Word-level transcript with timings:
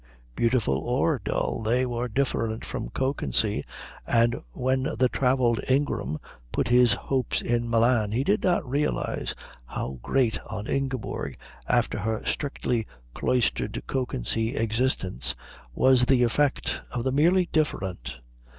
Beautiful 0.35 0.79
or 0.79 1.21
dull 1.23 1.61
they 1.61 1.85
were 1.85 2.07
different 2.07 2.65
from 2.65 2.89
Kökensee; 2.89 3.61
and 4.07 4.41
when 4.51 4.87
the 4.97 5.07
travelled 5.13 5.61
Ingram 5.69 6.17
put 6.51 6.69
his 6.69 6.93
hopes 6.93 7.39
in 7.39 7.69
Milan 7.69 8.11
he 8.11 8.23
did 8.23 8.41
not 8.41 8.67
realise 8.67 9.35
how 9.67 9.99
great 10.01 10.39
on 10.47 10.65
Ingeborg 10.65 11.37
after 11.69 11.99
her 11.99 12.25
strictly 12.25 12.87
cloistered 13.13 13.83
Kökensee 13.87 14.55
existence 14.55 15.35
was 15.75 16.05
the 16.05 16.23
effect 16.23 16.81
of 16.89 17.03
the 17.03 17.11
merely 17.11 17.45
different. 17.51 18.17